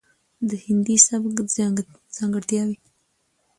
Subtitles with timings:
[0.49, 1.35] ،دهندي سبک
[2.17, 2.77] ځانګړتياوې،